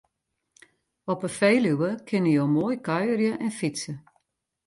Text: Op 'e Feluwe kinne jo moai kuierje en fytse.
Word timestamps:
Op 1.13 1.21
'e 1.23 1.29
Feluwe 1.37 1.89
kinne 2.07 2.31
jo 2.37 2.45
moai 2.53 2.77
kuierje 2.87 3.31
en 3.45 3.51
fytse. 3.59 3.93